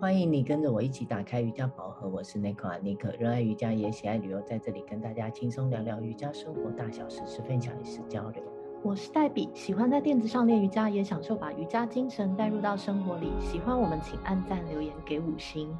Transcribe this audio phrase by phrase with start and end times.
[0.00, 8.42] 欢迎你跟着我一起打开瑜伽宝盒，我是 Nico 阿尼克，热爱瑜伽也喜爱旅游，在这里跟大家轻松聊聊瑜伽生活大小事，是分享也是交流。
[8.82, 13.28] 我是黛比，喜欢在垫子上练瑜伽，也享受把瑜伽精神带入到生活里。
[13.40, 15.70] 喜欢我们请按赞留言给五星。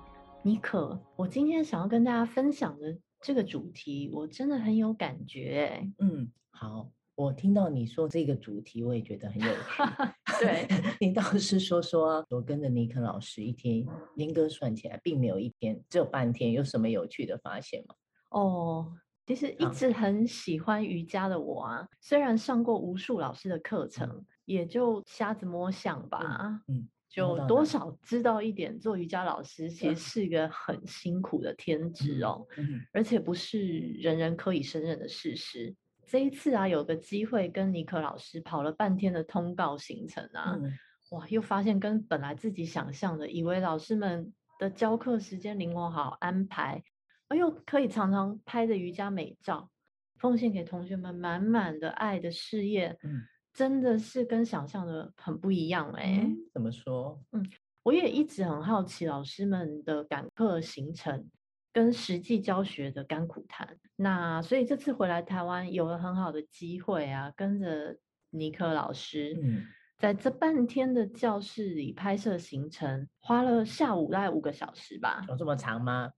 [0.42, 5.91] 尼可，我今天想要跟大家分享的这个主题，我真的很有感觉。
[5.98, 6.91] 嗯，好。
[7.20, 9.83] 我听到你说这个主题，我也觉得很有趣。
[10.41, 10.66] 对，
[10.98, 17.95] 你倒是说说，我跟着尼克老师一天，严格算起来，并没有一天，只有半天，有什么有趣的发现吗？
[18.30, 35.77] 哦，其实一直很喜欢瑜伽的我啊，虽然上过无数老师的课程，嗯、也就瞎子摸象吧，嗯，就多少知道一点，做瑜伽老师其实是一个很辛苦的天职哦，嗯、而且不是人人可以胜任的事实。
[36.11, 40.72] 这一次啊，有个机会跟尼克老师跑了半天的通告行程啊，嗯、
[41.11, 46.83] 哇，又发现跟本来自己想象的，以为老师们的教课时间灵活好安排，
[47.28, 49.70] 而又可以常常拍的瑜伽美照，
[50.16, 53.22] 奉献给同学们满满的爱的事业，嗯、
[53.55, 56.36] 真的是跟想象的很不一样哎、欸嗯。
[56.53, 57.22] 怎么说？
[57.31, 57.48] 嗯，
[57.84, 61.31] 我也一直很好奇老师们的赶课行程。
[61.72, 67.96] 跟实际教学的甘苦谈，那所以这次回来台湾有了很好的机会啊，跟着
[68.30, 69.62] 尼克老师，嗯，
[69.96, 75.24] 在这半天的教室里拍摄行程，花了下午大概五个小时吧。
[75.28, 76.10] 有这么长吗？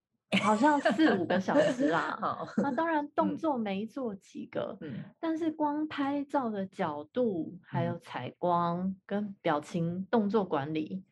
[0.43, 2.17] 好像四五个小时啦。
[2.21, 11.05] 好，那当然动作没做几个，嗯，但是光拍照的角度，还有采光跟表情动作管理。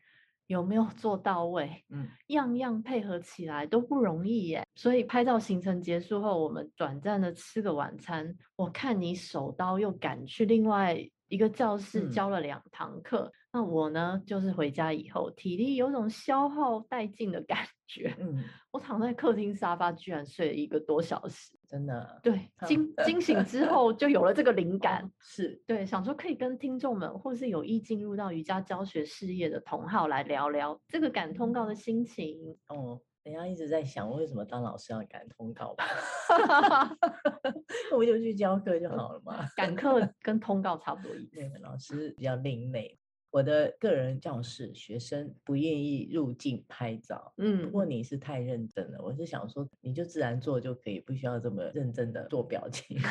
[0.50, 1.84] 有没有做到位？
[1.90, 4.66] 嗯，样样配合起来都不容易耶。
[4.74, 8.36] 所以拍照行程结束后，我们短暂的吃个晚餐。
[8.56, 10.98] 我看你手刀又赶去另外
[11.28, 18.12] 一个教室教了两堂课，嗯、那我呢，就是回家以后体力有种消耗殆尽的感觉。
[18.18, 18.42] 嗯，
[18.72, 22.20] 我躺在客厅沙发，居然睡了一个多小时，真的。
[22.22, 32.56] 对，惊惊醒之 后就有了这个灵感，哦、是对，想说可以跟听众们，或是有意进入到瑜伽教学事业的同好来聊聊这个赶通告的心情。
[32.68, 33.00] 哦。
[33.22, 35.84] 人家一直在想，为什么当老师要赶通告吧？
[37.94, 39.46] 我就去教课就好了嘛。
[39.54, 41.36] 赶课跟通告差不多意思。
[41.36, 42.98] 对，老师比较另类。
[43.30, 47.32] 我的个人教室学生不愿意入镜拍照。
[47.38, 48.98] 嗯，不过你是太认真了。
[49.00, 52.98] 我是想说，你就自然做就可以，不需要这么认真的做表情。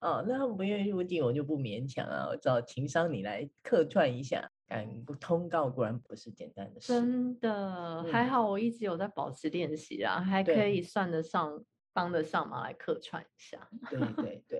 [0.00, 2.26] 哦，那他们不愿意入镜，我就不勉强啊。
[2.28, 4.50] 我找情商你来客串一下。
[4.66, 4.88] 敢
[5.20, 11.62] 通告果然不是简单的事，真的还好，我一直有在保持练习啊，嗯、还可以算得上
[11.92, 13.68] 帮得上忙来客串一下。
[13.90, 14.51] 对对对，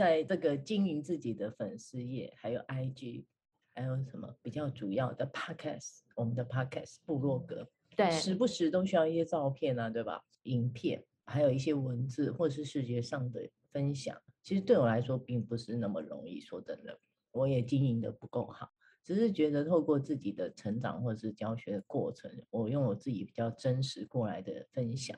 [0.00, 3.26] 在这个经营自己的粉丝页，还有 IG，
[3.74, 10.24] 还有什么比较主要的 Podcast，我们的 Podcast 部落格，对，时不时都需要一些照片啊，对吧？
[10.44, 16.40] 影片，还有一些文字或者是视觉上的分享，其实对我来说并不是那么容易。
[16.40, 16.98] 说真的，
[17.32, 18.70] 我也经营的不够好。
[19.04, 25.14] 只是觉得透过自己的成长或者是教学的过程，我用我自己比较真实过来的分享，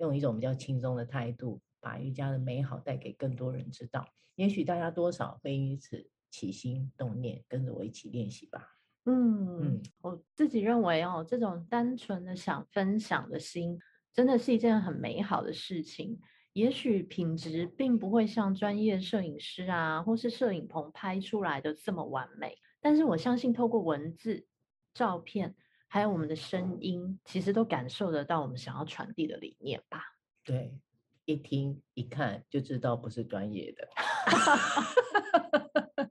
[0.00, 4.04] 用一种比较轻松的态度，把瑜伽的美好带给更多人知道。
[4.34, 8.74] 也许大家多少会因此起心动念，跟着我一起练习吧。
[9.04, 13.78] 嗯嗯，我自己认为哦，这种单纯的想分享的心，
[14.12, 16.18] 真的是一件很美好的事情。
[16.54, 22.58] 也许品质并不会像专业摄影师啊，或是摄影棚拍出来的这么完美。
[22.80, 24.44] 但是我相信，透过文字、
[24.92, 25.54] 照片，
[25.86, 30.02] 还有我们的声音，其实都感受得到我们想要传递的理念吧？
[30.42, 30.80] 对，
[31.26, 33.88] 一听一看就知道不是专业的。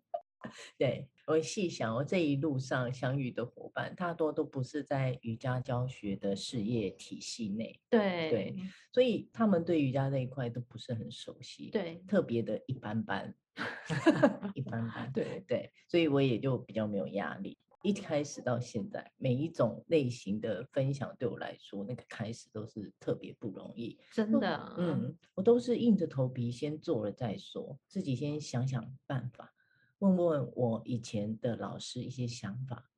[0.78, 7.80] 对，我细想，我这一路上相遇的伙伴，大多都不是在瑜伽教学的事业体系内。
[7.90, 8.56] 对对，
[8.92, 11.70] 所以他们对瑜伽这一块都不是很熟悉。
[11.72, 13.34] 对，特别的一般般。
[14.54, 17.58] 一般般，对对，所以我也就比较没有压力。
[17.86, 24.74] 一开始到现在，每一种类型的分享对我来说，那个开始都是特别不容易，真的。
[24.80, 29.54] 嗯，我都是硬着头皮先做了再说，自己先想想办法，
[30.00, 32.90] 问问我以前的老师一些想法。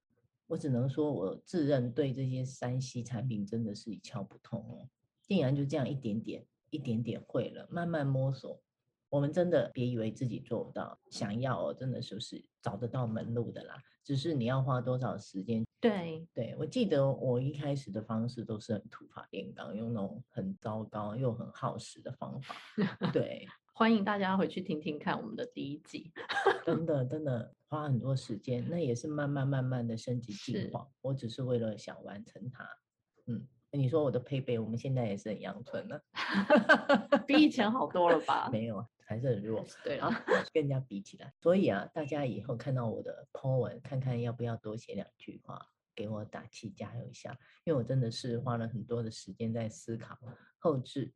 [0.45, 4.88] 我只能说，我自认对这些山西产品真的是一窍不通哦，
[5.22, 8.63] 竟然就这样一点点、一点点会了，慢慢摸索。
[9.17, 13.73] 我们真的别以为自己做不到，想要真的就是找得到门路的啦。
[14.03, 15.65] 只是你要花多少时间。
[15.81, 22.55] 对对，我记得我一开始的方式都是很土法炼钢，用那种很糟糕又很耗时的方法。
[23.11, 26.11] 对，欢迎大家回去听听看我们的第一集，
[26.63, 30.87] 真的真的花很多时间，那也是慢慢慢慢的升级进化。
[31.01, 32.63] 我只是为了想完成它。
[33.25, 35.99] 嗯，你说我的配备，我们现在也是很阳春了，
[37.25, 38.47] 比以前好多了吧？
[38.51, 39.65] 没有，还是很弱。
[39.83, 40.09] 对啊，
[40.54, 45.59] 跟人家比起来，所以啊，大家以后看到我的 po 文，看看要不要多写两句话，
[45.95, 47.31] 给我打气加油一下，
[47.63, 50.15] 因为我真的是花了很多的时间在思考
[50.59, 51.13] 后置。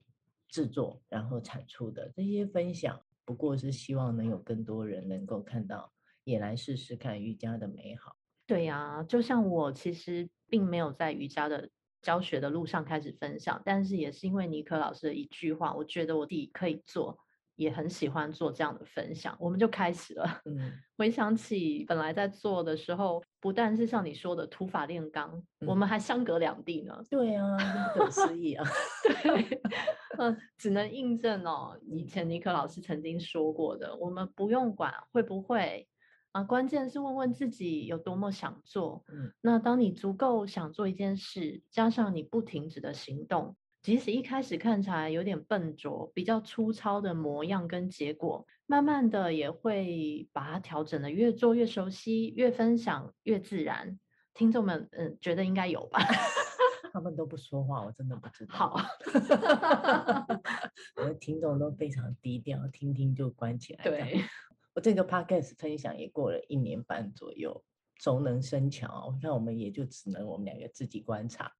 [0.54, 5.90] 制作然后产出的这些分享，不过是希望能有更多人能够看到，
[6.26, 8.18] 也来试试看瑜伽的美好。
[8.46, 11.70] 对呀，就像我其实并没有在瑜伽的
[12.02, 17.18] 教学的路上开始分享，但是也是因为尼克老师的一句话，我觉得我自己可以做。
[17.62, 20.42] 也很喜欢做这样的分享，我们就开始了。
[20.46, 27.00] 嗯， 回想起本来在做的时候，不但是像你说的土法炼钢，嗯、我们还相隔两地呢。
[27.08, 27.56] 对啊，
[27.94, 28.66] 不可思议啊！
[29.22, 29.62] 对，
[30.18, 35.88] 呃，只能印证哦，以前尼克老师曾经说过的，我们不用管会不会
[36.32, 39.04] 啊，关键是问问自己有多么想做。
[39.14, 43.56] 嗯，那当你足够想做一件事，加上你不停止的行动。
[43.82, 54.00] 即使一开始看起来有点笨拙、比较粗糙的模样跟结果，慢慢的也会把它调整的越做越熟悉，越分享越自然。
[54.34, 56.00] 听众们，嗯，觉得应该有吧？
[56.94, 58.54] 他们都不说话，我真的不知道。
[58.56, 58.78] 好，
[60.98, 63.84] 我的听众都非常低调，听听就关起来。
[63.84, 64.22] 对，
[64.76, 67.64] 我这个 podcast 分享也过了一年半左右，
[67.96, 69.08] 熟能生巧。
[69.08, 71.52] 我看我们也就只能我们两个自己观察。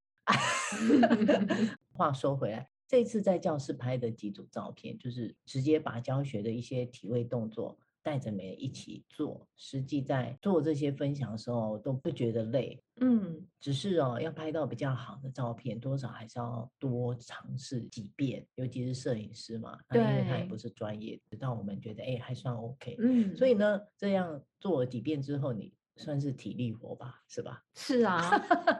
[1.92, 9.46] 话说回来，这次在教室拍的几组照片，就是直接把教学的一些体位动作带着每人一起做。
[9.56, 12.82] 实际在做这些分享的时候，都不觉得累。
[13.00, 18.46] 嗯，只是哦，要拍到比较好的照片，多少还是要多尝试几遍。
[18.56, 22.96] 尤其是摄影师嘛，对，因为他也不是专业，直到我们觉得哎还算 OK。
[22.98, 25.72] 嗯，所以呢，这样做了几遍之后，你。
[25.96, 27.62] 算是体力活吧，是吧？
[27.74, 28.30] 是啊，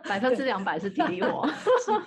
[0.05, 1.47] 百分之两百是体力活。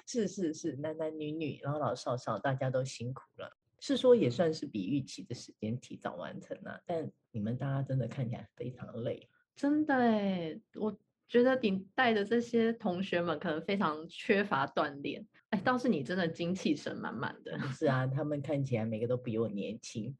[0.05, 3.57] 是是是是，男男女女、老老少少，大家都辛苦了。
[3.79, 9.29] 是说也算是比预期的时间提早完成了，但你们大家真的看起来非常累。
[9.55, 10.97] 真的哎，我
[11.27, 15.25] 觉得你带的这些同学们可能非常缺乏锻炼。
[15.51, 17.59] 哎，倒是你真的精气神满满的。
[17.69, 20.15] 是啊，他们看起来每个都比我年轻。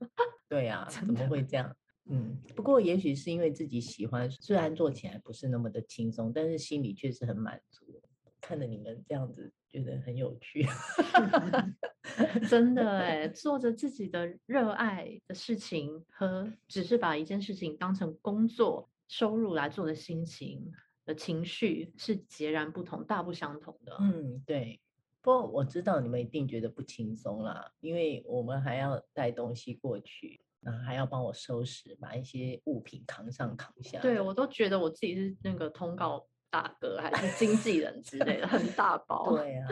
[0.47, 1.75] 对啊， 怎么会这样？
[2.07, 8.01] 嗯，不过也许是因为自己喜欢，虽然做起来不是那么的轻松，但是心里确实很满足。
[8.41, 10.63] 看着你们这样子，觉得很有趣。
[12.47, 20.71] 真的哎，做着自己的热爱的事情，和只是把一件事情当成工作收入来做的心情
[21.05, 23.97] 的情绪是截然不同、大不相同的。
[23.99, 24.79] 嗯，对。
[25.21, 30.39] 不过我知道你们一定觉得不轻松啦，因为我们还要带东西过去。
[30.65, 33.99] 然后还要帮我收拾，把一些物品扛上扛下。
[33.99, 39.37] 对，我都觉得我自己是那个通告大哥，还是经纪人之类的，很大包。
[39.37, 39.67] 对啊，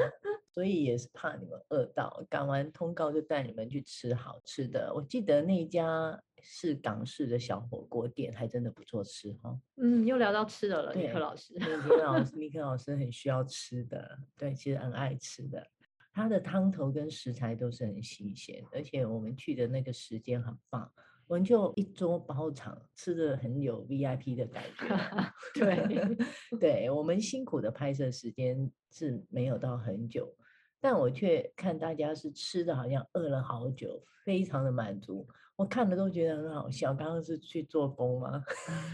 [0.53, 4.93] 所以也是怕你们饿到，赶完通告就带你们去吃好吃的。
[4.93, 9.57] 我记得那家是港式的小火锅店，还真的不错吃哈。
[9.77, 11.55] 嗯，又聊到吃的了，尼克老师。
[11.55, 15.65] 尼克老师，尼克老师很需要吃的，对，其实很爱吃的。
[16.13, 20.91] 它的汤头跟食材都是很新鲜，而且我们去的那个时间很棒，
[21.25, 24.85] 我们就一桌包场，吃的很有 VIP 的感觉。
[25.59, 26.17] 对，
[26.59, 30.31] 对我们辛苦的拍摄时间是没有到很久，
[30.79, 36.93] 但我却看大家是吃的好像饿了好久，非常的满足，我看了都觉得很好笑。
[36.93, 38.43] 刚刚是去做工吗？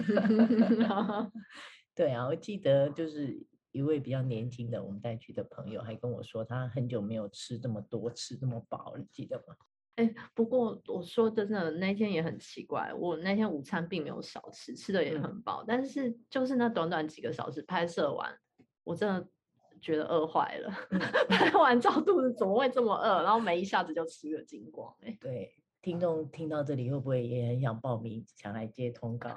[1.94, 3.46] 对啊，我记得就是。
[3.72, 9.56] 一位比较年轻的我们带去的朋友还跟我说，他很久没有吃这么多，吃这么饱，你记得吗？
[9.96, 18.34] 哎，不过我说真的，那天也很奇怪，我那天午餐并没有少吃，吃的也很饱，嗯、但是就是那短短几个小时拍摄完，
[18.84, 19.28] 我真的
[19.82, 20.74] 觉得饿坏了。
[20.92, 23.24] 嗯、 拍完照肚子怎么会这么饿？
[23.24, 24.96] 然后没一下子就吃个精光。
[25.02, 25.54] 哎，对。
[25.82, 29.30] 听众听到这里会不会也很想报名，想来接通告？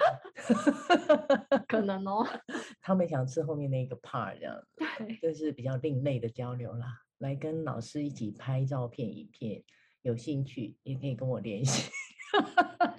[1.68, 2.26] 可能哦，
[2.82, 4.56] 他们想吃后面那个 part，这样，
[4.98, 6.86] 对，就是比较另类的交流啦。
[7.18, 9.62] 来跟老师一起拍照片、影片，
[10.02, 11.90] 有兴趣也可以跟我联系。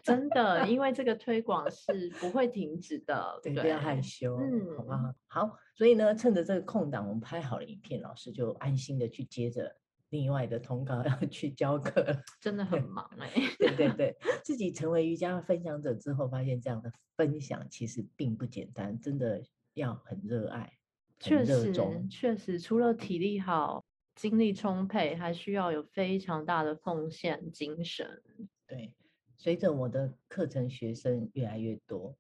[0.04, 5.14] 真的，因为这个推广是不会停止的，对，不要害羞，嗯，好不好？
[5.28, 9.76] 好，所以呢，趁着这个空档，我们拍好了影片，老师就安心的去接着。
[10.14, 12.06] 另外的通告 要去教课，
[12.40, 13.30] 真的很忙哎。
[13.58, 19.44] 对对对，自己成为瑜伽分享者之后，发现这样的分享其实并不简单，真的
[19.74, 20.72] 要很热爱。
[21.20, 21.74] 确实，
[22.10, 23.84] 确实，除了体力好、
[24.16, 28.22] 精力充沛，还需要有非常大的奉献精神。
[28.68, 28.94] 对，
[29.38, 32.16] 随着我的课程学生越来越多。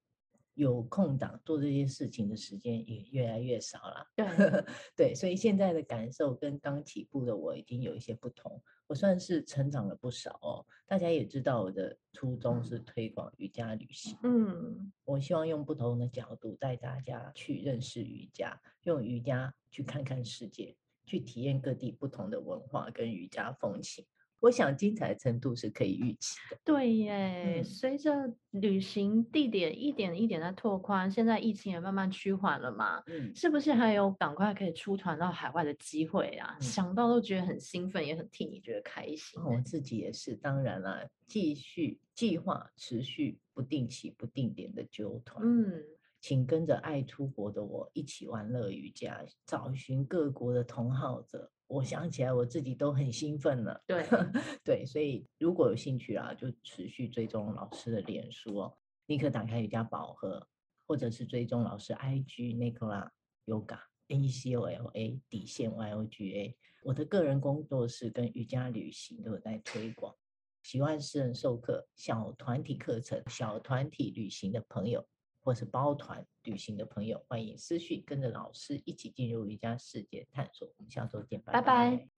[0.55, 4.07] 有空档做这些事情的时间也越来越少了。
[4.15, 4.25] 对，
[4.95, 8.61] 对，所以现在的感受跟刚起步的我已经有一些不同。
[8.85, 10.65] 我算是成长了不少哦。
[10.85, 14.15] 大家也知道我的初衷是推广瑜伽旅行。
[14.23, 24.05] 嗯，我希望用不同的角度带大家去认识瑜伽，用瑜伽去看看世界，去体验各地不同的文化跟瑜伽风情。
[24.43, 26.57] 我想精彩程度是可以预期的。
[26.65, 28.11] 对耶，嗯、随着
[28.51, 36.57] 旅行地点一点一点在拓宽，现在疫情也慢慢趋缓了嘛，嗯，是不是还有赶快可以出团到海外的机会啊？
[36.59, 39.41] 嗯、想到都觉得很兴奋，也很替你觉得开心。
[39.41, 45.41] 我自己也是，当然了，继续计划持续不定期不定点的纠团。
[45.41, 45.81] 嗯，
[46.19, 51.49] 请跟着爱出国的我一起玩乐瑜伽，找寻各国的同好者。
[51.73, 53.83] 我想起来，我自己都很兴奋了。
[53.87, 54.05] 对
[54.63, 58.77] 对，所以如果有兴趣啊，就持续追踪老师的脸书哦。
[59.07, 60.47] 立刻打开瑜伽宝盒，
[60.85, 63.09] 或者是追踪老师 IG Nicola
[63.47, 66.57] Yoga N E C O L A 底线 Y O G A。
[66.83, 70.15] 我的个人工作室跟瑜伽旅行都有在推广。
[70.61, 75.05] 喜欢私人授课、小团体课程、小团体旅行的朋友，
[75.43, 80.67] 或是包团旅行的朋友，欢迎私讯跟着老师一起进入瑜伽世界探索。
[80.77, 81.61] 我们下周见，拜拜。
[81.61, 82.12] 拜拜。